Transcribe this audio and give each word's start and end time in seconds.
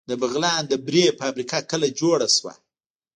د 0.09 0.11
بغلان 0.21 0.61
د 0.67 0.73
بورې 0.85 1.05
فابریکه 1.19 1.59
کله 1.71 1.87
جوړه 1.99 2.27
شوه؟ 2.35 2.53